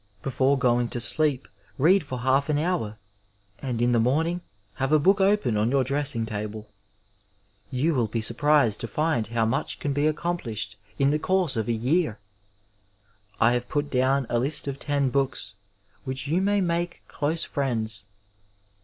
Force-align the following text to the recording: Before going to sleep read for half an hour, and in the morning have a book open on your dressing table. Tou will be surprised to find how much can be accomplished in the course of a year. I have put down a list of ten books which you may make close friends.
Before 0.23 0.57
going 0.57 0.87
to 0.89 0.99
sleep 0.99 1.47
read 1.77 2.03
for 2.03 2.21
half 2.21 2.49
an 2.49 2.57
hour, 2.57 2.97
and 3.61 3.83
in 3.83 3.91
the 3.91 3.99
morning 3.99 4.41
have 4.77 4.91
a 4.91 4.97
book 4.97 5.21
open 5.21 5.55
on 5.57 5.69
your 5.69 5.83
dressing 5.83 6.25
table. 6.25 6.67
Tou 7.71 7.93
will 7.93 8.07
be 8.07 8.19
surprised 8.19 8.79
to 8.81 8.87
find 8.87 9.27
how 9.27 9.45
much 9.45 9.77
can 9.79 9.93
be 9.93 10.07
accomplished 10.07 10.75
in 10.97 11.11
the 11.11 11.19
course 11.19 11.55
of 11.55 11.67
a 11.67 11.71
year. 11.71 12.17
I 13.39 13.53
have 13.53 13.69
put 13.69 13.91
down 13.91 14.25
a 14.27 14.39
list 14.39 14.67
of 14.67 14.79
ten 14.79 15.11
books 15.11 15.53
which 16.03 16.25
you 16.25 16.41
may 16.41 16.61
make 16.61 17.03
close 17.07 17.43
friends. 17.43 18.05